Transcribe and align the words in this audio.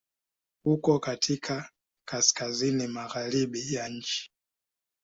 Uko 0.65 0.99
katika 0.99 1.69
Kaskazini 2.07 2.87
magharibi 2.87 3.73
ya 3.73 3.89
nchi. 3.89 4.31